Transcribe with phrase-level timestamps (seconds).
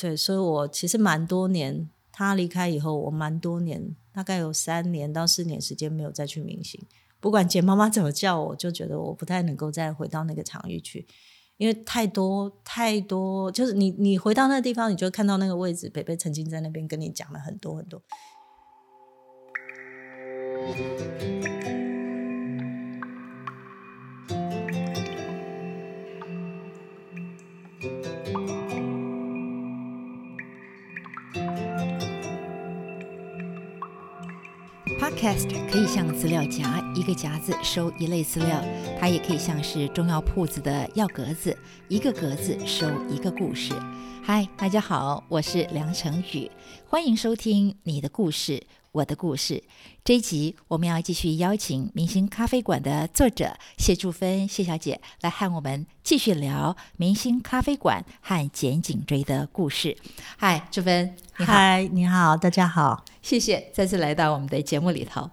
[0.00, 6.80] 对，所以我其实蛮多年，他离开以后，我蛮多年，大概有三年到四年时间没有再去明星。
[7.20, 11.06] 不管简妈妈怎么叫我，就觉得我不太能够再回到那个场域去，
[11.58, 18.02] 因为太多太多，就是你你回到那个地方，你就看到那个位置，北北曾经在那边跟你讲了很多很多。
[35.20, 38.56] Cast 可以像资料夹，一个夹子收一类资料；
[38.98, 41.54] 它也可以像是中药铺子的药格子，
[41.88, 43.74] 一个格子收一个故事。
[44.22, 46.50] 嗨，大家好，我是梁成宇，
[46.88, 48.62] 欢迎收听你的故事。
[48.92, 49.62] 我的故事
[50.02, 59.96] 这一集，我们要继续邀请明星咖啡馆的作者谢祝芬谢小姐来和我们继续聊明星咖啡馆和剪颈椎的故事。
[60.36, 65.30] 嗨，祝芬，你好，嗨，你好，大家好，谢谢再次来到我们的节目里头。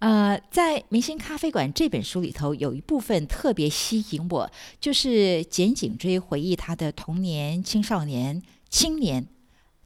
[0.00, 9.28] 呃，在《明星咖啡馆》这本书里头，有一部分特别吸引我，就是简颈椎回忆他的童年、青少年、青年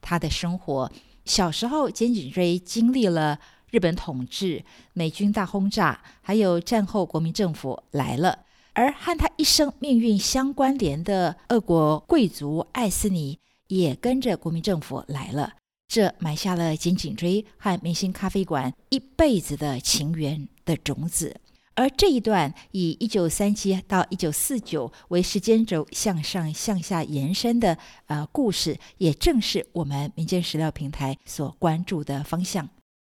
[0.01, 0.91] 他的生活。
[1.31, 8.39] 小时候，简景锥经历了日本统治、美军大轰炸，还有战后国民政府来了。
[8.73, 15.53] 而和他一生命运相关联的俄国贵族艾斯尼也跟着国民政府来了，
[15.87, 21.39] 这埋下了简景锥和明星咖啡馆一辈子的情缘的种子。
[21.73, 27.77] 而这一段以一九三七到一九四九为时间轴向上向下延伸的
[28.07, 32.69] 呃故事，也正是我们民间史料平台所关注的方向。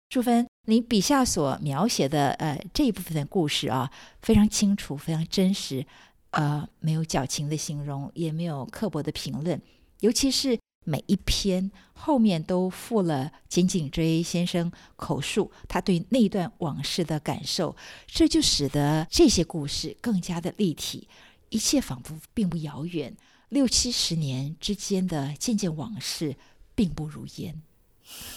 [0.09, 3.89] 淑芬，你笔下所描写的呃这一部分的故事啊，
[4.21, 5.85] 非常清楚，非常真实，
[6.31, 9.61] 呃，没有矫情的形容，也没有刻薄的评论，
[10.01, 10.59] 尤其是。
[10.85, 17.75] 每一篇后面都附了简景锥先生口述他对那段往事的感受，
[18.07, 21.07] 这就使得这些故事更加的立体，
[21.49, 23.15] 一切仿佛并不遥远。
[23.49, 26.35] 六七十年之间的件件往事
[26.73, 27.61] 并不如烟，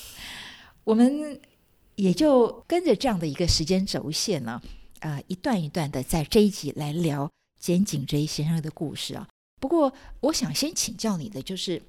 [0.85, 1.41] 我们
[1.95, 4.61] 也就跟着这样的一个时间轴线呢，
[5.01, 7.31] 啊，一段一段的在这一集来聊
[7.61, 9.29] 简景锥先生的故事啊。
[9.61, 11.81] 不过，我想先请教你的就是。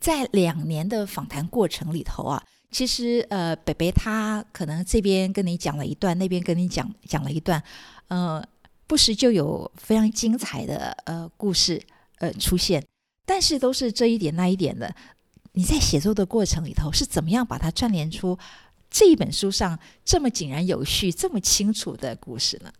[0.00, 7.62] 在两年的访谈过程里头啊，其实呃，北北他可能这边跟你讲了一段，那边跟你讲讲了一段，
[8.08, 8.42] 呃，
[8.86, 11.82] 不时就有非常精彩的呃故事
[12.18, 12.82] 呃出现，
[13.26, 14.94] 但是都是这一点那一点的。
[15.52, 18.38] 你在写作的过程里头是怎么样把它串联出
[18.88, 22.72] 这一本书上这么井然有序、这么清楚的故事呢？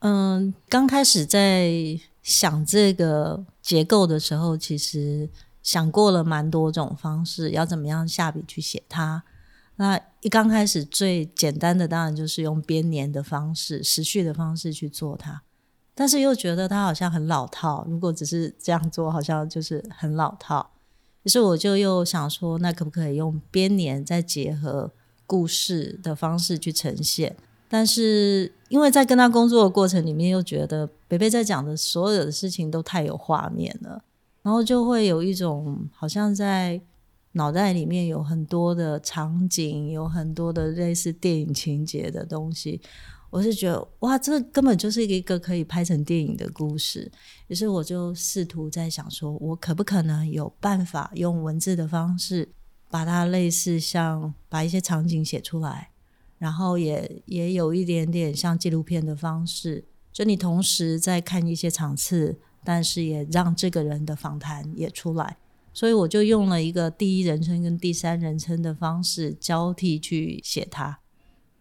[0.00, 1.70] 嗯，刚开始在
[2.20, 5.30] 想这个结构的时候，其实。
[5.62, 9.22] 想过了蛮多种方式，要怎么样下笔去写它。
[9.76, 15.42] 那一刚开始最简单的当然就是用编年的方式、时序的方式去做它，
[15.94, 17.86] 但是又觉得它好像很老套。
[17.88, 20.70] 如果只是这样做，好像就是很老套。
[21.22, 24.90] 于是我就又想说，那可不可以用编年再结合
[25.26, 27.36] 故事的方式去呈现？
[27.68, 34.02] 但是因为在跟他工作的过程里面，又觉得北北在讲的所有的事情都太有画面了。
[34.42, 36.80] 然后就会有一种好像在
[37.32, 42.80] 脑袋里面有很多的场景，有很多的类似电影情节的东西。
[43.30, 47.10] 我是觉得哇，这根本就是一个可以拍成电影的故事。
[47.46, 52.52] 于是我就试图在想，说我可不可能有办法用文字的方式，
[52.90, 55.92] 把它类似像把一些场景写出来，
[56.36, 62.40] 然后也也有一点点像纪录片的方式，就你同时在看一些场次。
[62.64, 65.36] 但是也让这个人的访谈也出来，
[65.72, 71.00] 所以我就用了一个第一人称跟第三人称的方式交替去写他。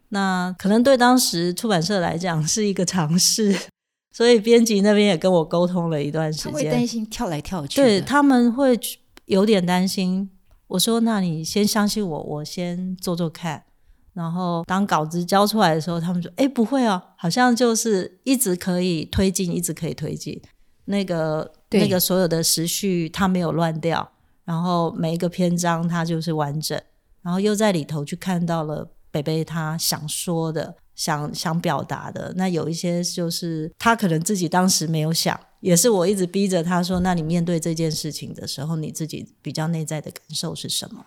[0.09, 3.55] 那可能对当时出版社来讲是一个尝试，
[4.11, 8.77] 所以编辑那边也跟我沟通了一段时间，会担心跳来跳去，对他们会
[9.25, 10.29] 有点担心。
[10.67, 13.63] 我说：“那你先相信我，我先做做看。”
[14.13, 20.41] 然后当稿子交出来的时候，他们说：“哎，不会哦，好像就是一直可以推进，一直可以推进。”
[20.91, 24.11] 那个那个所有的时序它没有乱掉，
[24.43, 26.79] 然后每一个篇章它就是完整，
[27.23, 32.31] 然后又在里头去看到了北北他想说的、想想表达的。
[32.35, 41.03] 那有一些就是他可能自己当时没有想，也是我一直逼着他说：“那你面对这件事情的时候，你自己比较内在的感受是什么？”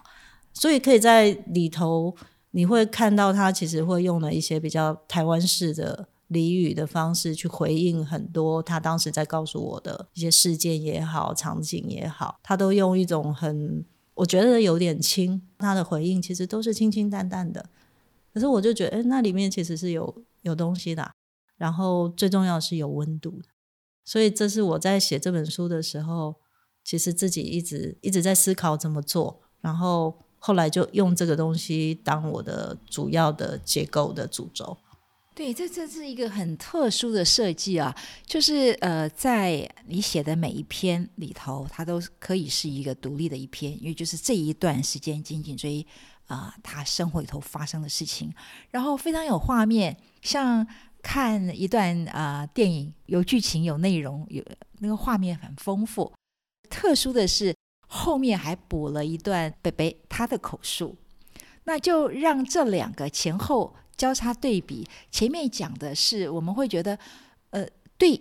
[0.52, 2.14] 所以可以在里头
[2.52, 6.08] 你会看到他其实会用了一些比较台湾式的。
[6.34, 13.84] 俚语的方式去回应很多他当时在告诉我的一些事件也好，场景也好，他都用一种很
[14.14, 17.70] 我觉得有点轻，他的回应其实都是清清淡淡的。
[18.32, 21.12] 可是我就觉得，哎，那里面其实是有有东西的，
[21.56, 23.48] 然后最重要是有温度的。
[24.04, 26.34] 所以这是我在写这本书的时候，
[26.84, 34.76] 其实自己一直一直在思考怎么做，然后后来就用这个东西当我的主要的结构的主轴。
[35.34, 37.92] 对，这这是一个很特殊的设计啊，
[38.24, 45.84] 就是呃，在你写的每一篇里头，它都可以是一个独立的一篇，因为就是这一段时间仅仅追
[46.28, 48.32] 啊，他生活里头发生的事情，
[48.70, 50.64] 然后非常有画面，像
[51.02, 54.40] 看一段啊电影，有剧情有内容，有
[54.78, 56.12] 那个画面很丰富。
[56.70, 57.52] 特殊的是
[57.88, 60.96] 后面还补了一段北北他的口述，
[61.64, 63.74] 那就让这两个前后。
[63.96, 66.98] 交叉对比，前面讲的是我们会觉得，
[67.50, 68.20] 呃，对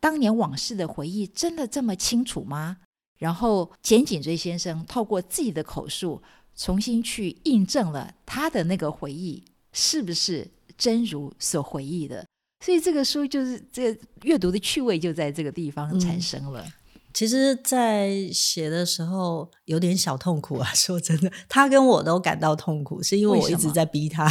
[0.00, 2.78] 当年往事的回忆真的这么清楚吗？
[3.18, 6.20] 然后简景追先生透过自己的口述，
[6.56, 9.42] 重新去印证了他的那个回忆
[9.72, 12.26] 是不是真如所回忆的。
[12.64, 16.66] 所以这个书就是这阅读的趣味就在这个地方产生了。
[17.12, 20.68] 其实，在写的时候有点小痛苦啊。
[20.74, 24.26] 说真的，他跟我都感到痛苦，是因为我一直在逼他。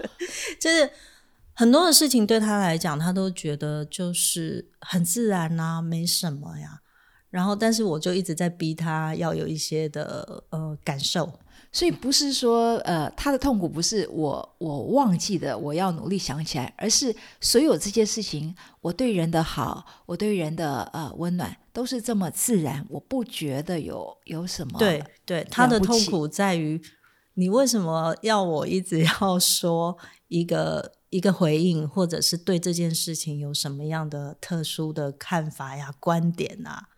[0.60, 0.90] 就是
[1.54, 6.80] 很多的事情对他来讲，他都觉得就是很自然啊，没什么呀。
[7.30, 11.38] 然后，但是我就一直在逼他要有一些的呃感受。
[11.70, 24.78] 所以不是说，呃，他的痛苦不是我我忘记的，我要努力想起来，而是所有这些事情，我对人的好，我对人的呃温暖，都是这么自然，我不觉得有有什么。
[24.78, 26.80] 对对，他的痛苦在于，
[27.34, 29.96] 你为什么要我一直要说
[30.28, 36.88] 一个一个回应，或者是对这件事情有什么样的特殊的看法呀、观点啊？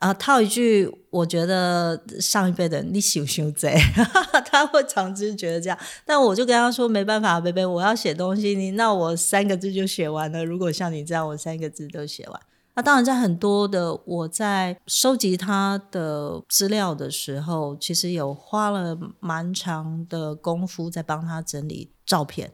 [0.00, 3.74] 啊，套一句，我觉得上一辈的你羞羞贼，
[4.44, 5.78] 他会常之觉得这样。
[6.04, 10.44] 但我就跟他说，没办法，贝贝，我要写东西，你那我三个字就写完了。
[10.44, 12.40] 如果像你这样，我三个字都写完。
[12.74, 22.52] 那当然，在很多的我在收集他的资料的时候，其实有花了蛮长的功夫在帮他整理照片。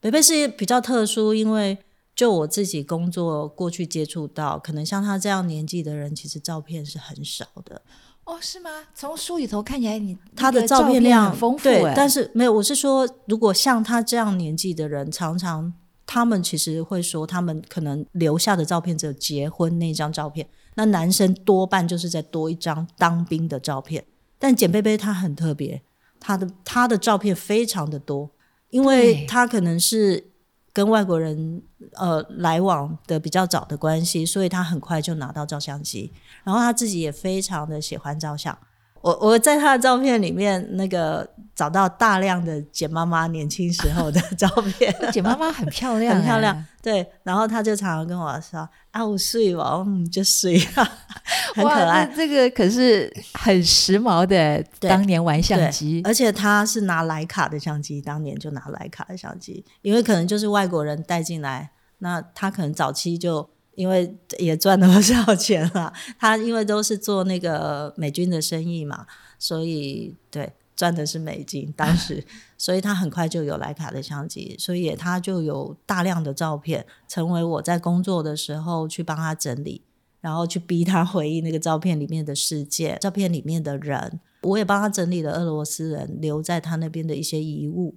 [0.00, 1.76] 贝贝是比较特殊，因为。
[2.18, 7.80] 就我自己工作过去接触到，可能像他这样年纪的人，其实照片是很少的。
[8.24, 8.70] 哦，是吗？
[8.92, 12.52] 从书里头看起来，你他的照片量丰富，对，但是没有。
[12.52, 15.72] 我是说，如果像他这样年纪的人，常常
[16.04, 20.44] 他们其实会说，他们可能留下的照片只有结婚那张照片。
[20.74, 24.04] 那男生多半就是在多一张当兵的照片。
[24.40, 25.80] 但简贝贝他很特别，
[26.18, 28.28] 他的他的照片非常的多，
[28.70, 30.32] 因为他可能是。
[30.78, 31.60] 跟外国人
[31.94, 36.12] 呃来往的比较早的关系，所以他很快就拿到照相机，
[36.44, 38.56] 然后他自己也非常的喜欢照相。
[39.00, 44.48] 我我在他的照片里面那个找到大量的简妈妈年轻时候的照
[44.78, 46.64] 片， 简妈妈很漂亮，很漂亮。
[46.80, 50.60] 对，然后他就常常跟我说：“啊，我睡吧，嗯，就睡。”
[51.54, 54.64] 很可爱，这个可是很时髦的。
[54.80, 65.92] 当年玩相机，而且他是拿徕卡的相机，当年就拿徕卡的相机，因为可能就是外国人带进来，那他可能早期就因为也赚了不少钱了。
[66.18, 69.06] 他因为都是做那个美军的生意嘛，
[69.38, 71.72] 所以对赚的是美金。
[71.76, 72.24] 当时，
[72.56, 79.82] 所以他很快就有徕卡的相机，所以他就有大量的照片，成为我在工作的时候去帮他整理。
[80.20, 87.96] 然后去逼他回忆那个照片里面的世界，照片里面的人，我也帮他整理了俄罗斯人留在他那边的一些遗物，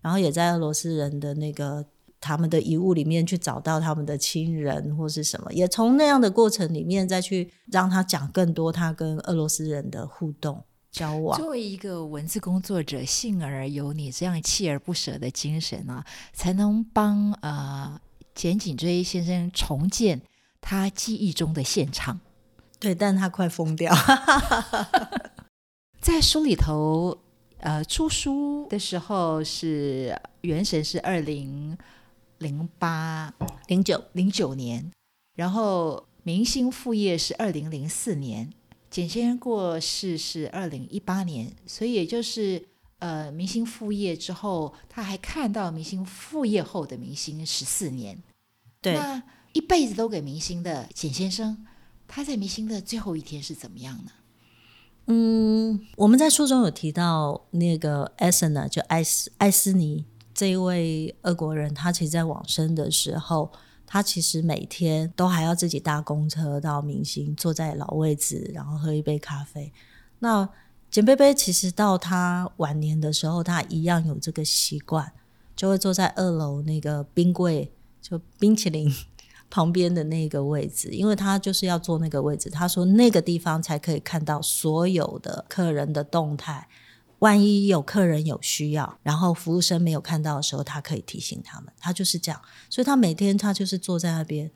[0.00, 1.86] 然后也在俄罗斯人的那个
[2.20, 11.38] 他们的遗物里面去找到他们的亲人或是什么，也从那样的过程里面再去让他讲更多他跟俄罗斯人的互动交往。
[11.38, 17.98] 作为一个文字工作者，幸而有你这样锲而不舍的精神啊，才能帮呃
[18.34, 20.20] 简景追先生重建。
[20.62, 22.20] 他记忆中的现场，
[22.78, 23.92] 对，但他快疯掉。
[26.00, 27.18] 在书里头，
[27.58, 31.76] 呃，出书的时候是《原神》是二零
[32.38, 33.34] 零八
[33.66, 34.90] 零九零九年，
[35.34, 38.52] 然后《明星副业》是二零零四年，
[38.88, 42.68] 简先生过世是二零一八年，所以也就是
[43.00, 48.22] 呃，《明星副业》之后，他还看到《明星副业》后的明星十四年，
[48.80, 48.96] 对。
[49.52, 51.66] 一辈子都给明星的简先生，
[52.08, 54.10] 他在明星的最后一天是怎么样呢？
[55.06, 63.50] 嗯，我们在书中有提到那个艾森呢，就艾斯艾斯尼这一位俄国人，他其实，在往生的时候，
[63.84, 69.72] 他其实每天都还要自己搭公车到明星，坐在老位置，然后喝一杯咖啡。
[70.20, 70.48] 那
[70.88, 75.12] 简贝贝其实到他晚年的时候，他一样有这个习惯，
[75.56, 78.88] 就会坐在二楼那个冰柜，就冰淇淋
[79.52, 82.48] 旁边的那个位置，因为他就是要坐那个位置。
[82.48, 86.66] 他说那个地方才可以看到所有的客人的动态。
[87.18, 91.70] 万一有客人有需要，然后服务生没有看到的时候，他可以提醒他们。
[91.78, 92.40] 他就是这样，
[92.70, 94.50] 所以他每天他就是坐在那边，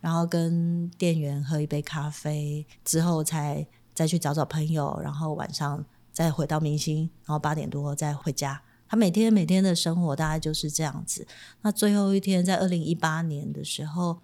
[0.00, 3.64] 然后跟店员喝一杯咖啡，之后才
[3.94, 8.60] 再去找找朋友，然后晚上再回到明星，然后八点多再回家。
[8.88, 11.24] 他每天每天的生活大概就是这样子。
[11.62, 14.18] 那最后一天在二零一八年的时候，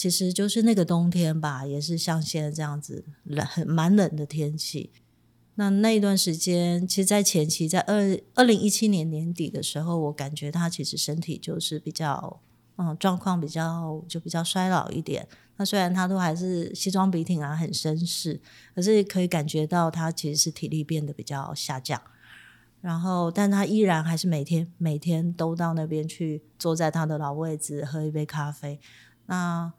[0.00, 4.90] 其实就是那个冬天吧，也是像现在这样子冷，很蛮冷的天气。
[5.56, 12.40] 那那一段时间，其实，在前期，在二二零一七年年底的时候，我感觉他其实身体就是比较，
[12.76, 15.28] 嗯，状况比较就比较衰老一点。
[15.58, 18.40] 那虽然他都还是西装笔挺啊，很绅士，
[18.74, 22.00] 可是可以感觉到他其实是体力变得比较下降。
[22.80, 28.80] 然后，但他依然还是每天每天都到那边去，坐在他的老位置喝一杯咖啡。
[29.26, 29.70] 那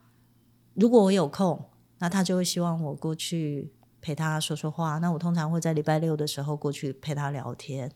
[0.74, 3.72] 如果我有空，那他就会希望我过去。
[4.04, 7.88] 陪他说说话，那我通常会在礼拜六的时候过去陪他聊天。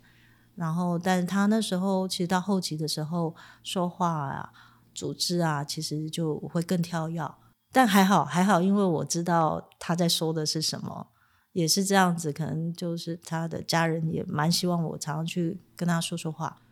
[0.55, 4.53] 然后，但他那时候其实到后期的时候说话啊、
[4.95, 7.29] 组织啊，其实就会更跳跃。
[7.73, 11.09] 但还好，还好，因为我知道他在说的是什么，
[11.51, 12.33] 也是这样子。
[12.33, 16.63] 可能就是他的家人也蛮希望我常常去跟他说说话。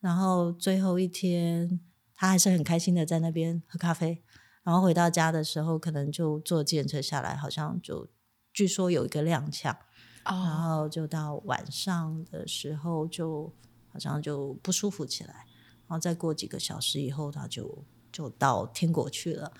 [0.00, 1.80] 然后最后一天，
[2.14, 4.22] 他还是很开心的在那边喝咖啡。
[4.66, 8.06] 然后回到家的时候，可能就坐电车下来，好像就。
[8.52, 9.76] 据说有一个踉跄，
[10.24, 13.52] 然后就到晚上的时候，就
[13.92, 15.44] 好像就不舒服起来，
[15.86, 19.52] 然后再过几个小时以后，他就就到天国去了。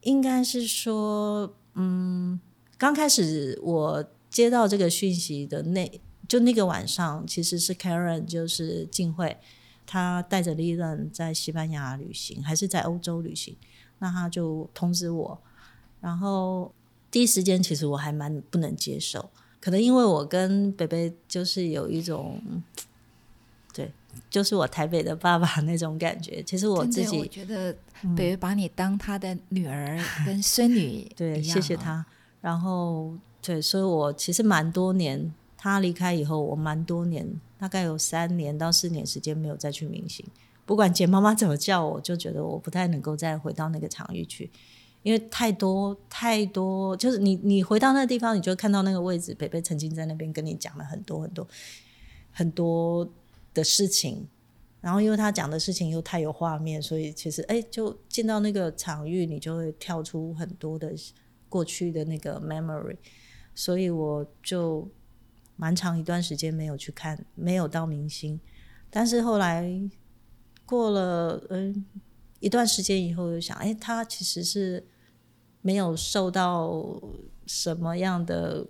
[0.00, 2.40] 应该是说，嗯，
[2.78, 9.36] 刚开始我接到这个讯息的那，就那个晚上，其实是 Karen，就是静慧，
[9.84, 13.58] 她带着利润在西班牙旅行，还是在欧洲旅行，
[13.98, 15.38] 那他就通知我，
[16.00, 16.72] 然后。
[17.08, 22.38] 第一时间其实我还蛮不能接受，可能因为我跟北北就是有一种，
[23.72, 23.90] 对，
[24.28, 26.42] 就是我台北的爸爸那种感觉。
[26.42, 27.72] 其实我自己我觉得
[28.14, 32.04] 北北把你当他的女儿 跟孙女，对，谢谢他。
[32.42, 40.26] 然后对，所以我其实蛮多年，他离开以后，我蛮多年，大概有三年到四年时间没有再去明星。
[40.66, 44.50] 不管简妈妈怎么叫我，就觉得我不太能够再回到那个场域去。
[45.02, 51.48] 因为太多太多，就是你你回到那个地方，你就看到那个位置，北北曾经在那边跟你讲了很多很多
[52.32, 53.08] 很多
[53.54, 54.26] 的事情，
[54.80, 60.92] 然后因为他讲的事情又太有画面，所以其实哎，就进到那个场域，你就会跳出很多的
[61.48, 62.96] 过去的那个 memory，
[63.54, 64.88] 所以我就
[65.54, 68.40] 蛮长一段时间没有去看，没有到明星，
[68.90, 69.70] 但是后来
[70.66, 71.86] 过了嗯
[72.40, 74.86] 一段时间以后，就想哎，他其实是。
[75.62, 76.80] 没有受到
[77.44, 78.64] 什么样的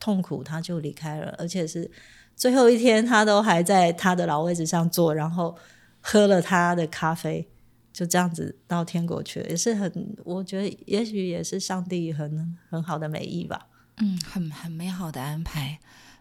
[0.00, 1.88] 痛苦，他就离开了，而且是
[2.34, 5.56] 最后一天，他都还在他的老位置上坐，然后
[6.00, 7.48] 喝了他的咖啡，
[7.92, 13.68] 就这样子到天国去了，也是很，我觉得也许也是上帝很很好的美意吧。
[13.98, 15.78] 嗯，很很美好的安排，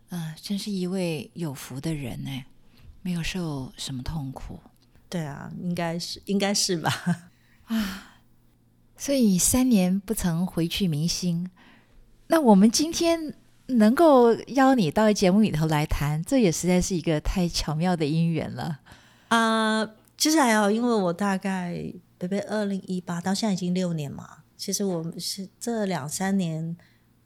[0.10, 2.44] 嗯，真是一位有福的人呢，
[3.02, 4.60] 没有受什么痛苦。
[5.10, 6.92] 对啊，应该是应该是吧。
[7.66, 8.14] 啊。
[9.00, 11.48] 所以三年不曾回去明星，
[12.30, 13.36] 那我们今天
[13.68, 18.80] 能够邀你到节目里头来谈，这也实在是一个太巧妙的姻缘了
[19.28, 19.88] 啊！
[20.18, 24.28] 其实还好，因为我大概北北二零一八到现在已经六年嘛。
[24.58, 26.76] 其实我们是这两三年，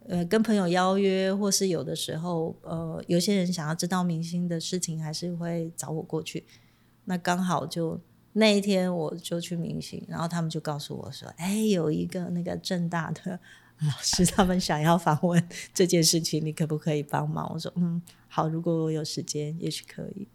[0.09, 6.45] 呃，跟朋友邀约，或是有的时候，呃，有些人想要知道明星的事情，还是会找我过去。
[7.11, 7.99] 那刚好就。
[8.33, 13.37] 那一天我就去明星，然后他们就告诉我说：“哎，有一个那个正大的
[13.79, 20.25] 老师，他们想要访问这件事情，你可不可以帮忙？”我说：“嗯，好，如果我有时间，也许可以。”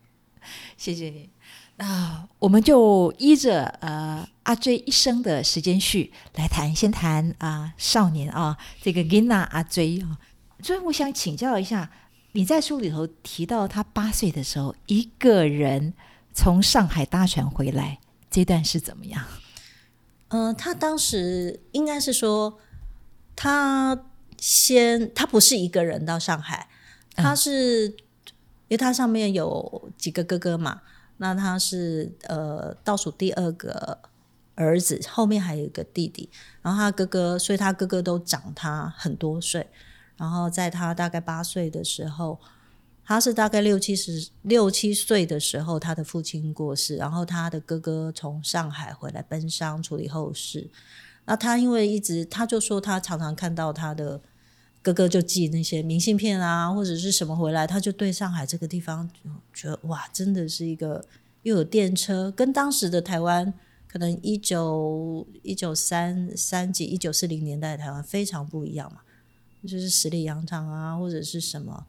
[0.77, 1.31] 谢谢你。
[1.77, 10.19] 那我们就依着呃阿追一生的时间序来谈，先谈啊少年啊这个 Gina 阿追啊。
[10.61, 11.91] 所以我想请教一下，
[12.33, 15.95] 你在书里头提到他八岁的时候一个人。
[16.37, 17.99] 从上海搭船回来，
[18.31, 19.25] 这段是怎么样？
[20.29, 22.59] 呃，他当时应该是说，
[23.35, 24.05] 他
[24.37, 26.69] 先他不是一个人到上海，
[27.15, 27.87] 他是
[28.69, 30.83] 因为他上面有几个哥哥嘛，
[31.17, 33.99] 那他是呃倒数第二个
[34.57, 36.29] 儿子，后面还有一个弟弟，
[36.61, 39.67] 然后他哥哥，所以他哥哥都长他很多岁，
[40.19, 42.39] 然后在他大概八岁的时候，
[43.07, 50.69] 他是大概六七十六七岁的时候，他的父亲过世，然后他的哥哥从上海回来奔丧处理后事。
[51.25, 54.21] 那他因为一直，他就说他常常看到他的
[54.83, 61.05] 哥哥就寄那些明信片啊，或者是什么回来，他就对上海这个地方就觉得哇，真的是一个
[61.45, 63.55] 又有电车，跟当时的台湾。
[63.89, 68.99] 可能一九一九三三几一九四零年代的台湾非常不一样嘛，
[69.63, 71.87] 就是十里洋场啊，或者是什么，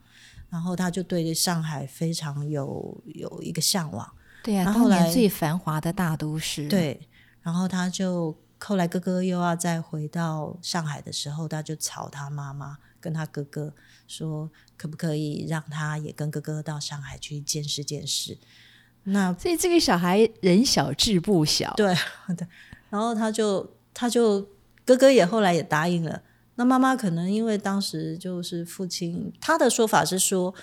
[0.50, 4.10] 然后他就对上海非常有有一个向往。
[4.44, 6.68] 对呀，当年最繁华的大都市。
[6.70, 7.10] 对，
[7.42, 13.74] 然后他就后来哥哥又要再回到上海的时候，他就吵他妈妈跟他哥哥
[14.08, 18.38] 说，可不可以让他也跟哥哥到上海去见识见识。
[19.04, 21.94] 那所以这个小孩人小志不小，对
[22.38, 22.48] 对，
[22.90, 24.48] 然后他就他就
[24.86, 26.22] 哥哥也后来也答应了。
[26.58, 30.54] 那妈妈可能因为当时就是父亲，他的说法是说，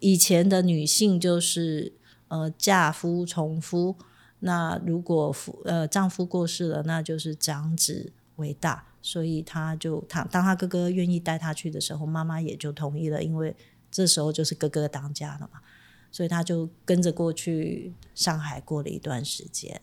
[0.00, 1.92] 以前的女性就是
[2.28, 3.96] 呃嫁夫从夫，
[4.40, 13.54] 那如果夫呃丈夫过世了，那就是长子为大，所以他就他当他哥哥愿意带他去的时候，妈妈也就同意了，因为
[13.90, 15.60] 这时候就是哥哥当家了嘛。
[16.10, 19.80] 所以他就跟着过去上海过了一段时间。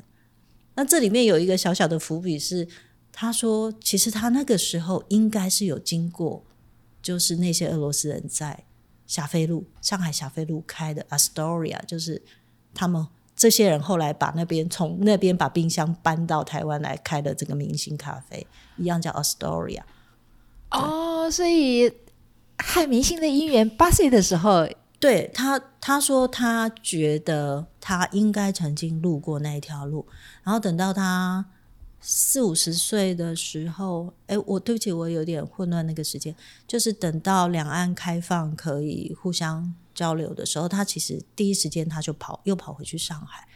[0.76, 2.66] 那这里面有一个小小的伏笔是，
[3.12, 6.44] 他说其实他那个时候应该是有经过，
[7.02, 8.64] 就是那些俄罗斯人在
[9.06, 12.22] 霞飞路、上海霞飞路开的 Astoria，就是
[12.74, 19.82] 他们这些人后来把那边从那边把冰箱搬到台湾来开的这个明星咖啡，一样叫 Astoria。
[20.72, 21.92] 哦，所以
[22.58, 24.68] 和明星的姻缘，八岁的时候。
[25.02, 30.06] 对他，他说他觉得他应该曾经路过那一条路，
[30.44, 31.44] 然后等到他
[32.02, 36.36] 四五十岁的时候，哎，我对不起，我有点混乱那个时间，
[36.68, 43.48] 就是等到两岸开放可以互相交流的时候，他其实第一时间他就跑，又跑回去上海，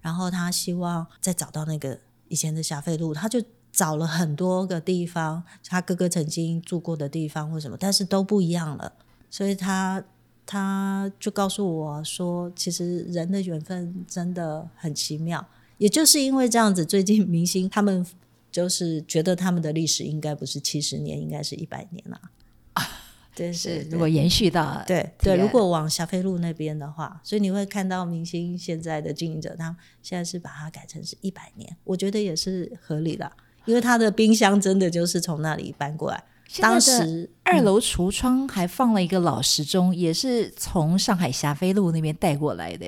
[0.00, 1.98] 然后他希望再找到那个
[2.28, 8.92] 以前的霞飞路，他就找了很多个地方，他哥哥曾经住过的地方或什么，但是都不一样了，
[9.30, 10.04] 所以他。
[10.44, 15.46] 他就告诉我说：“其实人的缘分真的很奇妙，
[15.82, 18.06] 也就是因为这样子，最近明星他们
[18.52, 22.20] 就是觉得他们的历史应该不是七十年，应该是一百年了
[22.74, 22.88] 啊。
[23.34, 33.32] 对，是如果延续到对对，如果往霞飞路那边的话，所以你会看到明星现在的经营者，他现在是把它改成是一百年，我觉得也是合理的，
[33.64, 36.22] 因为他的冰箱真的就是从那里搬过来。”
[36.60, 42.86] 当时二楼橱窗还放了一个老时钟，也是从上海霞飞路那边带过来的。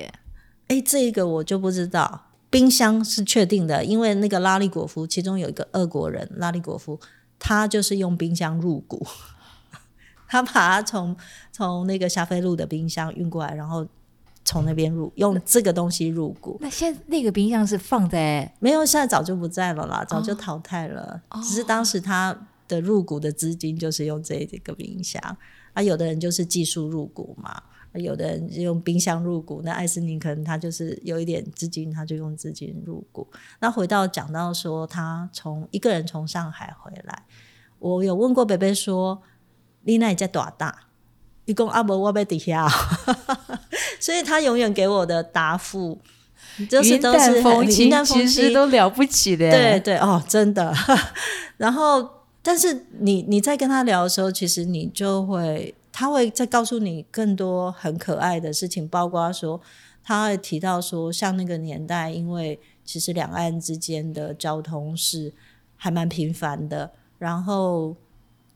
[0.68, 2.30] 哎，这个我就不知道。
[2.54, 6.98] 冰箱是确定的，因为那个拉利果夫其中有一个俄国人，拉利果夫
[7.38, 9.04] 他就是用冰箱入股，
[10.28, 11.16] 他把它从
[11.50, 13.86] 从那个霞飞路的冰箱运过来，然后
[14.44, 16.56] 从那边入用这个东西入股。
[16.60, 21.20] 那现在那个冰箱是放在没有，现在早就不在了啦，早就淘汰了。
[21.42, 22.46] 只是当时他。
[22.66, 25.20] 的入股的资金就是用这这个冰箱
[25.74, 27.62] 啊，有的人就是技术入股嘛，
[27.94, 29.62] 有的人用冰箱入股。
[29.64, 33.26] 那艾斯宁可能他就是有一点资金，他就用资金入股。
[33.60, 37.22] 那回到讲到说，他从一个人从上海回来，
[37.78, 39.22] 我有问过北北说，
[39.82, 40.86] 丽娜你在多大？
[41.44, 42.68] 一共阿伯我被底下，
[44.00, 45.98] 所以他永远给我的答复
[46.68, 49.50] 就是都是风轻，其实都了不起的。
[49.50, 50.74] 对对哦，真的。
[51.58, 52.10] 然后。
[52.46, 59.60] 但是你你在跟他聊的时候，其实你就会，他会再告诉你更多很可爱的事情，包括说，
[60.02, 65.32] 他会提到说，像那个年代，因为其实两岸之间的交通是
[65.76, 67.94] 还蛮频繁的，然后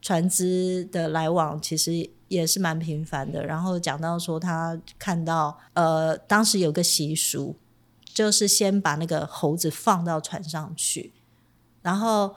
[0.03, 3.47] 船只的来往其实也是蛮频繁的。
[3.47, 7.55] 然后讲到说，他看到呃，当时有个习俗，
[8.13, 11.13] 就是先把那个猴子放到船上去，
[11.83, 12.35] 然后。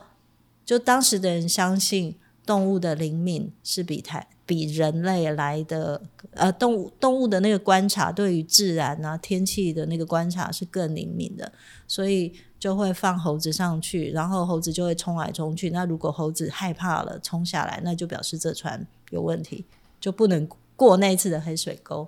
[0.64, 2.16] 就当时的人相信
[2.52, 11.50] 动物的灵敏是比台比人类来的，呃，动物动物的那个观察对于自然啊天气的那个观察是更灵敏的，
[11.88, 15.70] 所以就会放猴子上去，然后猴子就会冲来冲去。
[15.70, 19.64] 那如果猴子害怕了冲下来，那就表示这船有问题，
[20.02, 22.06] 就不能过那一次的黑水沟。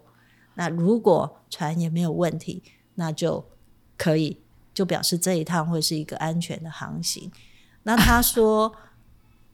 [0.55, 2.61] 那如果船也没有问题，
[2.95, 3.45] 那就
[3.95, 4.41] 可以
[4.73, 7.31] 就表示这一趟会是一个安全的航行。
[7.83, 8.73] 那他说：“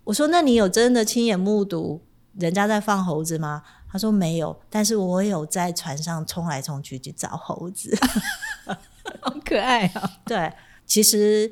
[0.10, 2.02] 我说，那你有真的亲眼目睹
[2.34, 7.95] 人家在放猴子吗？”他说：“没有，但是我有在船上冲来冲去去找猴子，
[9.22, 10.52] 好可爱啊！”对，
[10.84, 11.52] 其实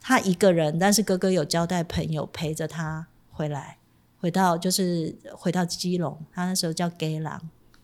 [0.00, 3.78] 他一个人，但是哥哥有交代朋友陪着他回来。
[4.18, 7.40] 回到就是回到基隆，他那时候叫 Gay 郎，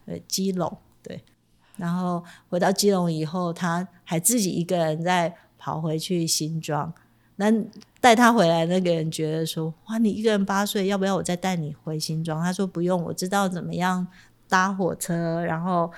[0.07, 1.23] 对，基隆对。
[1.77, 6.93] 然后回到基隆以后，他还自己一个人在跑回去新庄。
[7.41, 7.51] 那
[8.03, 14.07] 带他回来那个人觉得说：“哇，你一个人八岁，要不要我再带你回新庄？”他说：“不用，我知道怎么样
[14.47, 15.91] 搭火车，然后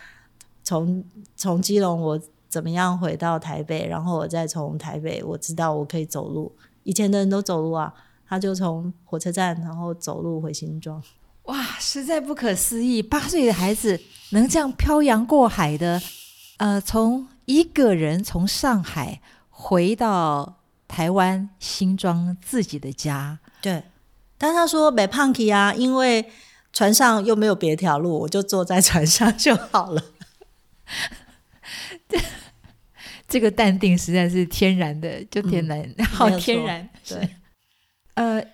[0.63, 6.53] 从从基隆我怎么样回到台北，然后我再从台北，我知道我可以走路。
[6.85, 7.93] 以前的人都走路啊，
[8.29, 11.03] 他就从火车站然后走路回新庄。
[11.47, 13.03] 哇，实在不可思议！
[13.03, 14.01] 八岁的孩子
[14.31, 16.01] 能这样漂洋过海的，
[16.59, 20.59] 呃，从一个人从上海回到。”
[20.93, 23.83] 台湾新装自己的家，对，
[24.37, 26.23] 但他说没胖起啊，因为
[26.71, 30.05] 船上又没有别条路，我就坐在船上就好了。
[33.27, 36.87] 这个淡定实在是天然的，就天然，好天然。
[37.09, 37.27] 对，
[38.13, 38.45] 呃，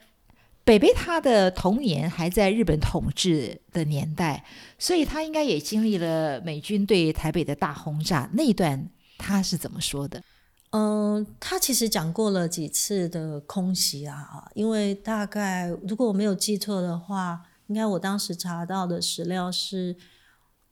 [0.62, 4.44] 北北他的童年还在日本统治的年代，
[4.78, 10.22] 所以他应该也经历了美军对台北的大轰炸那一段，他是怎么说的？
[10.70, 19.96] 嗯，他其实讲过了几次的空袭啊，因为大概如果我没有记错的话，应该我当时查到的史料是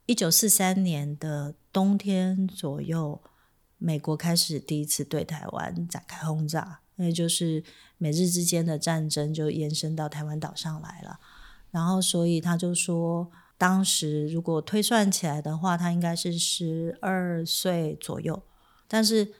[0.04, 3.18] 一九四三年的冬天左右，
[3.78, 7.64] 美国开始第一次对台湾展开轰炸，那就是
[7.96, 11.18] 美日之间的战争就延伸到台湾岛上来了。
[11.70, 18.42] 然后，所以他就说，当时如果推算起来的话，他应该是十二岁左右，
[18.86, 19.32] 但是。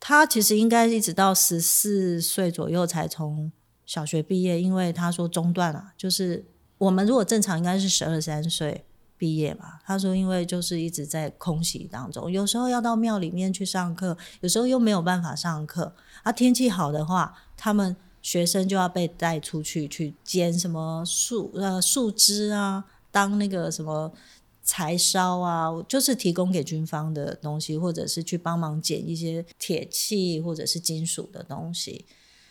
[0.00, 3.50] 他其实应该一直到十四岁左右才从
[3.86, 5.92] 小学毕业，因为他说中断了。
[5.96, 6.44] 就是
[6.78, 8.84] 我们如果正常应该是十二三岁
[9.16, 9.80] 毕业嘛。
[9.84, 15.94] 他说因为就是一直在空袭当中，有时候要到庙里面去上课，有时候又没有办法上课。
[16.22, 24.12] 啊，天气好的话，他们学生就要被带出去去捡什么树呃树枝啊，当那个什么。
[24.64, 32.06] 柴烧啊，就是提供给军方的东西，或者是去帮忙捡一些铁器或者是金属的东西。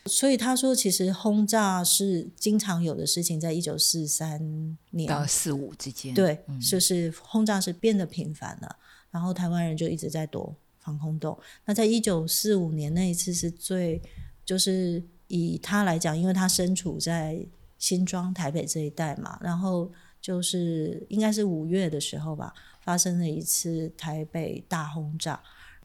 [0.06, 6.38] 所以他说，其实轰炸是经常有的事情，在一九四三年到四五之间，对，
[6.70, 8.76] 就是轰炸是变得频繁了。
[9.10, 11.36] 然后台湾人就一直在躲防空洞。
[11.64, 14.00] 那在一九四五年那一次是最，
[14.44, 17.44] 就是以他来讲，因为他身处在
[17.78, 19.90] 新庄、台北这一带嘛，然后。
[20.24, 25.38] 就是应该是五月的时候吧，发生了一次台北大轰炸。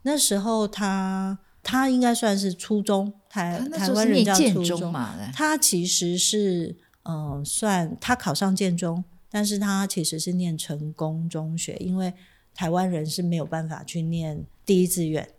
[0.03, 5.13] 那时候他他应该算是初中，台台湾人叫初中嘛。
[5.33, 6.73] 他其实是
[7.03, 12.13] 嗯，算他考上建中，但是他其实是念成功中学，因为
[12.55, 15.29] 台湾人是没有办法去念第一志愿，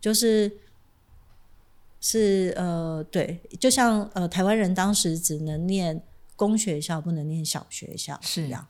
[0.00, 0.58] 就是
[2.00, 6.00] 是呃对，就像呃台湾人当时只能念。
[6.36, 8.66] 公学校不能念小学校是样，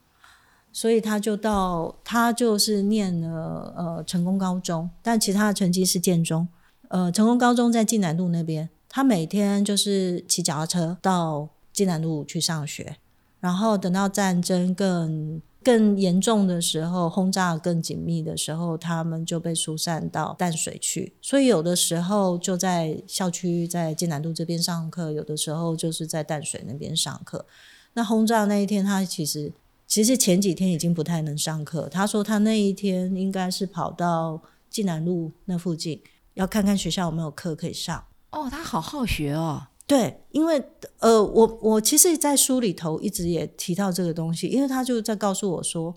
[0.72, 6.46] 所以他就到他就是念了呃成功高中，但其他的成绩是建中。
[6.88, 12.96] 呃，成功高中在济南路那边，他每天就是骑脚踏车到济南路去上学，
[13.40, 15.40] 然后等到战争更。
[15.64, 21.14] 更严重的时候，轰炸更紧密的时候，他们就被疏散到淡水去。
[21.22, 27.46] 所以有的时候就在校区，在金南路这边上课；有的时候就是在淡水那边上课。
[27.94, 29.52] 那轰炸那一天，他其实
[29.86, 31.88] 其实前几天已经不太能上课。
[31.88, 36.00] 他说他那一天应该是跑到金南路那附近，
[36.34, 38.04] 要看看学校有没有课可以上。
[38.30, 39.68] 哦，他好好学哦。
[39.92, 40.64] 对，因为
[41.00, 45.94] 呃，我我其实，在书里头一直也提到这个东西，因为他就在告诉我说，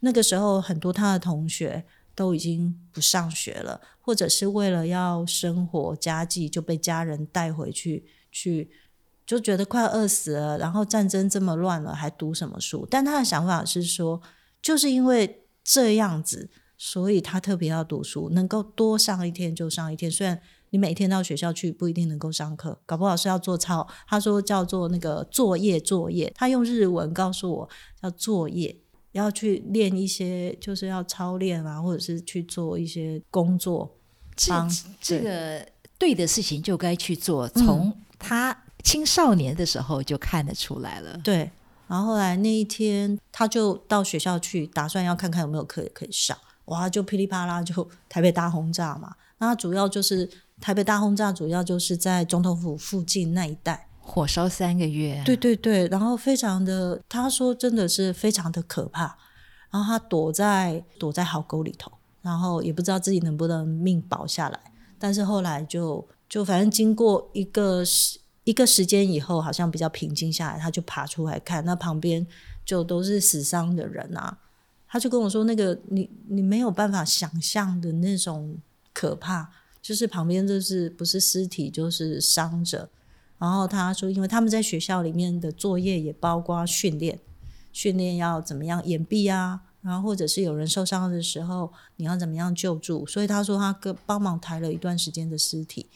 [0.00, 1.82] 那个时候很多他的同学
[2.14, 8.70] 都已经不上学了，或者是为了要生活家计就被家人带回去，去
[9.24, 12.86] 就觉得快饿死了，然后战争这么乱了，还读什么书？
[12.90, 14.20] 但他的想法是说，
[14.60, 20.42] 就是因为这样子，所以他特别要读书，能够多上一天就上一天，虽然。
[20.70, 23.86] 你每天到学校去不一定能够上课，搞不好是要做操。
[24.06, 27.68] 他说叫做那个作业作业，他用日文告诉我
[28.00, 28.76] 叫作业，
[29.10, 33.96] 要去练一些，就是要操练啊，或者是去做一些工作。
[34.36, 34.54] 这
[35.00, 35.66] 这个
[35.98, 41.18] 对的事情就该去做，从他青少年的时候就看得出来了。
[41.24, 41.50] 对，
[41.88, 46.38] 然后后来那一天他就到学校去，打算要看看有没有课可以上。
[46.66, 50.30] 哇，就噼里啪啦就台北大轰炸嘛，那主要就是。
[50.60, 55.22] 台北大轰炸主要就是在总统府附近那一带，火烧三个月。
[55.24, 59.16] 对对对，然后非常的，他说真的是非常的可怕。
[59.70, 61.90] 然后他躲在躲在壕沟里头，
[62.22, 64.60] 然后也不知道自己能不能命保下来。
[64.98, 72.26] 但是后来就就反正经过一个时一个时间以后，好像比较平静下来，他就爬出来看，那旁边
[72.64, 74.38] 就都是死伤的人啊。
[74.88, 78.58] 他就跟我说：“那个你你没有办法想象的那种
[78.92, 79.48] 可怕，
[79.82, 82.88] 就是旁边就是不是尸体就是伤者。”
[83.38, 87.18] 然后他说：“因为他们在学校里面的作业也包括训练，
[87.72, 93.06] 训练要怎么样掩蔽啊，然后或者是有人受伤的时候，你要怎么样救助。
[93.06, 95.86] 所以他说他跟帮忙抬了一段时间的尸体，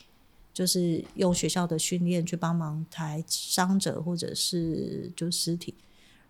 [0.52, 5.74] 就是用学校的训练去帮忙抬伤者或者是就尸体。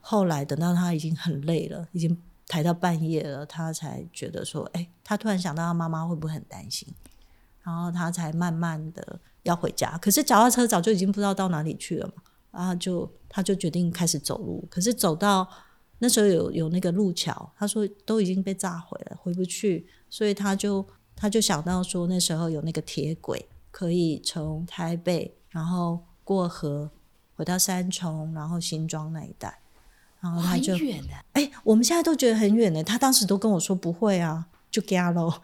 [0.00, 6.86] 后来等到他已经很累了，已经。”抬到半夜了，他才觉得说：“哎，他突然想到他妈妈会不会很担心？”
[7.64, 9.98] 然后他才慢慢的要回家。
[9.98, 12.22] 可是脚踏车早就已经不知道到哪里去了嘛，
[12.52, 14.66] 然后就他就决定开始走路。
[14.70, 15.48] 可是走到
[15.98, 19.86] 那时候有有那个路桥，他说都已经被炸毁了，回不去。
[20.10, 26.90] 所以他就他就想到说，那时候有那个铁轨可以从台北然后过河
[27.34, 29.58] 回到三重，然后新庄那一带。
[30.20, 30.74] 然后他就
[31.32, 32.82] 哎，我们现在都觉得很远呢。
[32.82, 35.32] 他当时都跟我说不会啊，就加喽。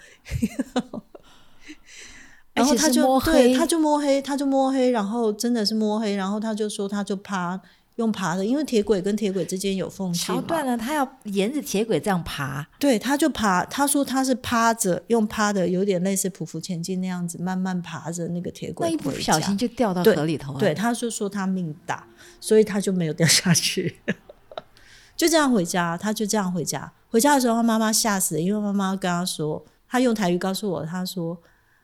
[2.54, 6.14] 然后他就对，他就摸黑，他就摸黑，然后真的是摸黑。
[6.14, 7.58] 然后他就说，他就爬，
[7.96, 12.66] 用爬的，因为铁轨跟铁轨之间有缝隙桥断了，他要沿着铁轨这样爬。
[12.78, 13.64] 对，他就爬。
[13.66, 18.88] 他说他是趴着，用趴的，有点类似匍匐前进那样子，慢慢爬着那个铁轨。
[18.88, 20.58] 那一不小心就掉到河里头了。
[20.58, 22.04] 对，他就说他命大，
[22.40, 23.98] 所以他就没有掉下去。
[25.16, 26.90] 就这样回家，他就这样回家。
[27.10, 31.36] 回家的时候，他妈妈吓死了，因为妈妈跟他说，他用台语告诉我，他说：“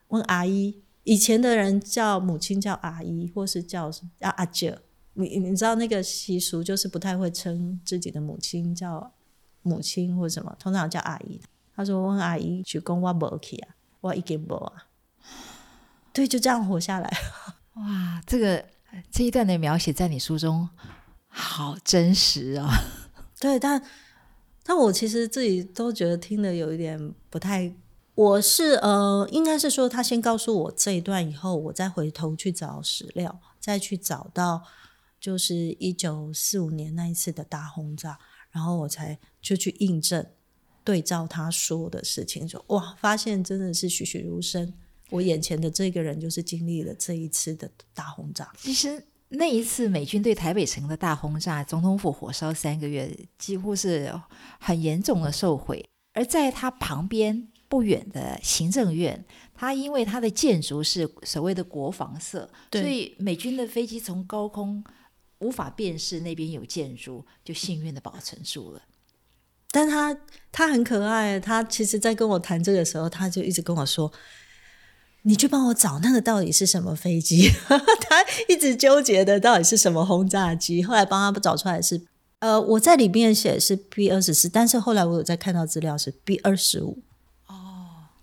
[0.08, 4.78] 问阿姨，以前的人叫母亲叫阿姨，或是叫叫阿姐。
[5.14, 9.12] 你你知道那个习俗，就是不太会称自己的母亲叫
[9.62, 11.40] 母亲或什么，通常叫阿姨。
[11.74, 14.86] 他说：问阿姨去讲我无去啊，我一经无啊。
[16.12, 17.10] 对，就这样活下来。
[17.74, 18.64] 哇，这个
[19.10, 20.68] 这一段的描写在你书中
[21.28, 22.68] 好真实哦！
[23.40, 23.82] 对，但
[24.62, 27.74] 但我其实自己都觉得听的有一点不太。
[28.16, 34.62] 我是呃，应该是说他先告诉我这一段以后，我再回头去找史料，再去找到
[35.20, 38.18] 就是一九四五年那一次的大轰炸，
[38.50, 40.26] 然后我才就去印证
[40.82, 44.72] 对照他说的事情，说哇，发现真的是栩栩如生，
[45.10, 48.50] 我眼前的这个人就是经历了这一次的大轰炸。
[48.58, 49.04] 其实。
[49.28, 54.08] 那一次美军对台北城的大轰炸，总统府火烧三个月，几乎是
[54.60, 55.84] 很严重的受毁。
[56.12, 59.24] 而在他旁边不远的行政院，
[59.54, 64.84] 它因为它的建筑是所谓的国防色，所以美军的飞机从高空
[65.38, 68.82] 无法辨识那边有建筑，就幸运的保存住了。
[69.70, 70.16] 但他
[70.50, 74.12] 他很可爱，他其实在跟我谈这个时候，他就一直跟我说。
[75.22, 77.50] 你去帮我找那个到底是什么飞机？
[77.68, 80.84] 他一直纠结的到底是什么轰炸机。
[80.84, 82.00] 后来帮他找出来是，
[82.38, 87.02] 呃，我在里面写是 B 二十四，但是后来我有在看到资料是 B 二十五。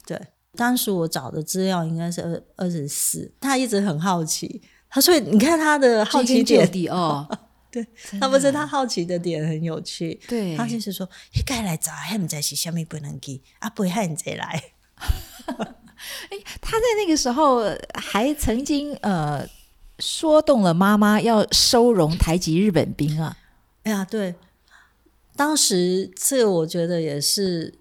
[0.04, 3.32] 哦，对，当时我找的资料应该是二二十四。
[3.40, 7.28] 他一直很好奇，他所以你看他的好奇点哦，
[7.72, 7.86] 对
[8.20, 10.20] 他不是他好奇的点很有趣。
[10.28, 14.64] 对，他就是说，一该来找，还唔知是虾米不能给啊，不会喊再来。
[16.30, 17.64] 哎，他在那个时候
[17.94, 19.48] 还曾经呃
[20.00, 23.38] 说动了妈妈要收容台籍日本兵啊！
[23.84, 24.36] 哎呀，对，
[25.36, 27.74] 当时这我觉得也是，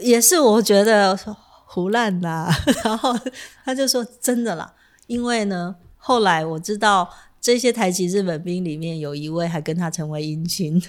[0.00, 1.18] 也是我觉得
[1.66, 2.48] 胡乱的。
[2.84, 3.16] 然后
[3.64, 4.74] 他就说真的啦，
[5.06, 7.08] 因为呢，后来我知道
[7.40, 10.82] 这些台籍日本兵里面有一位还跟他成为姻亲。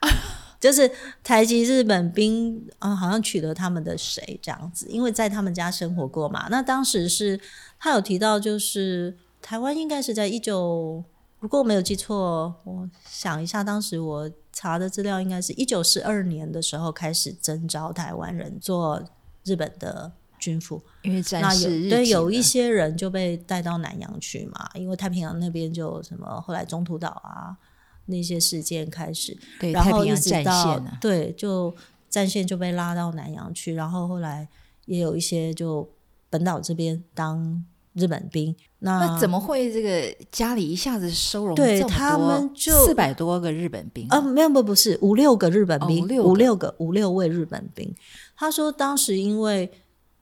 [0.60, 0.90] 就是
[1.22, 6.46] 台籍日本兵啊，好像娶了他们的谁这样子，因为在他们家生活过嘛。
[6.48, 7.38] 那当时是
[7.78, 11.04] 他有提到，就是台湾应该是在一九，
[11.40, 19.02] 如果我没有记错，我想一下，当时我查的资料应该是一九四二年的时候开始征召台湾人做
[19.44, 27.54] 日本的军服，因为战事对有一些人就被带到南洋去嘛，因为太平洋那边就什么后来中途岛啊。
[28.06, 29.34] 那些事件开始，
[29.72, 31.74] 然后一直到对，就
[32.10, 34.46] 战线就被拉到南洋去，然后后来
[34.84, 35.88] 也有一些就
[36.28, 37.64] 本岛这边当
[37.94, 38.54] 日本兵。
[38.84, 44.20] 那怎么会这个家里一下子收容对他们就四百多个日本兵啊？
[44.20, 47.94] 没有不不是五六个日本兵，五六个五六位日本兵。
[48.36, 49.70] 他说当时因为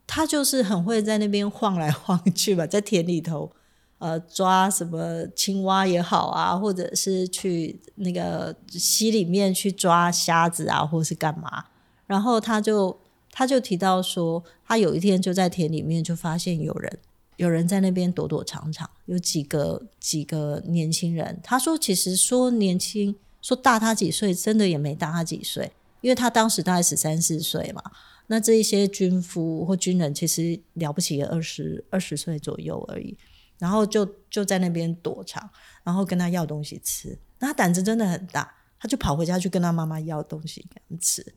[0.07, 3.51] 他就是很会在那边晃来晃去吧，在田里头。
[3.99, 11.67] 呃，抓什么青蛙也好啊，或者是去那个溪里面去抓虾子啊，或是干嘛？
[12.09, 12.99] 然后他就
[13.31, 16.99] 他就提到说，他有一天就在田里面就发现有人
[17.43, 21.41] 有人在那边躲躲藏藏，有几个几个年轻人。
[21.43, 27.83] 他说，其实说年轻，说大他几岁，真的也没大他几岁，因为他当时大概十三四岁嘛。
[28.29, 33.19] 那这一些军夫或军人，其实了不起也二十二十岁左右而已。
[33.59, 35.51] 然后就就在那边躲藏，
[35.83, 37.19] 然后跟他要东西吃。
[37.41, 41.35] 那他胆子真的很大，他就跑回家去跟他妈妈要东西给他们吃。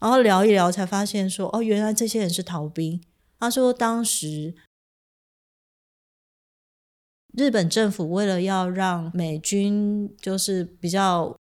[0.00, 3.00] 然后聊一聊，才发现说，哦，原来这些人是逃兵。
[3.38, 4.54] 他说，当时
[7.36, 11.36] 日本政府为了要让美军就是比较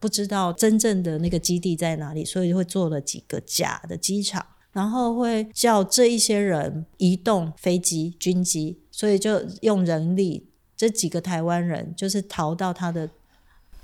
[0.00, 4.44] 不知道真正的那个基地在哪里，所以会做了几个假的机场。
[4.72, 13.08] 然后会叫这一些人移动飞机、军机，所以就用人力，这几个台湾人就是逃到他的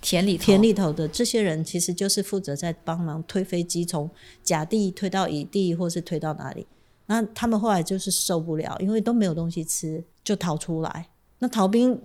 [0.03, 4.11] 田里田里头的这些人，其实就是负责在帮忙推飞机，从
[4.43, 6.67] 甲地推到乙地，或是推到哪里。
[7.07, 11.09] 那他们后来就是受不了，因为都没有东西吃，就逃出来。
[11.43, 12.01] 那逃兵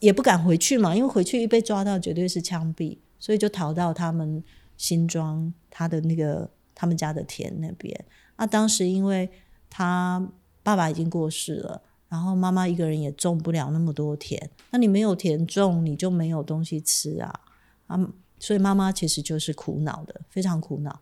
[0.00, 4.42] 也不敢回去嘛，因为回去一被抓到，绝对是枪毙，所以就逃到他们
[4.76, 8.04] 新庄他的那个他们家的田那边。
[8.36, 9.30] 那当时因为
[9.70, 10.28] 他
[10.64, 17.32] 爸爸已经过世了，然后妈妈一个人也种不了那么多田，那你没有田种，你就没有东西吃啊，
[17.86, 17.96] 啊，
[18.40, 20.98] 所以妈妈其实就是苦恼的，非常苦恼。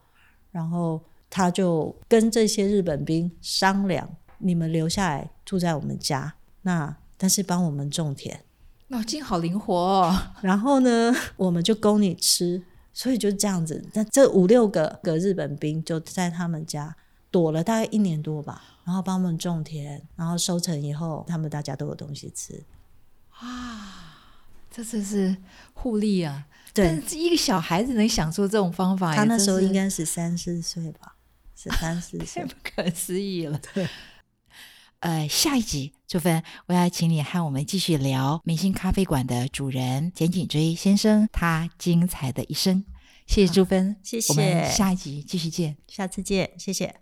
[0.50, 8.40] 然后他就跟这些日本兵商量：你们留下来住在我们家，那但是帮我们种田，
[8.88, 9.74] 脑筋好灵活。
[9.74, 10.18] 哦。
[10.40, 12.62] 然后呢，我们就供你吃，
[12.94, 13.84] 所以就这样子。
[13.92, 16.96] 那这五六个个日本兵就在他们家。
[17.32, 22.60] 躲了大概一年多吧，然后帮我们种田，然后收成以后，他们大家都有东西吃。
[23.30, 24.18] 啊，
[24.68, 25.36] 这真是
[25.72, 26.48] 互利啊！
[26.74, 31.14] 对，一个小孩子能想出这种方法，他那时候应该是三四岁吧，
[31.54, 33.56] 十三四岁， 不可思议了。
[33.72, 33.88] 对，
[35.00, 42.84] 呃，下一集朱芬，我要请你和我们继续聊明星咖啡馆的主人简景追先生他精彩的一生。
[43.26, 46.96] 谢谢朱芬，谢谢，我们下一集继续见，下次见，谢谢。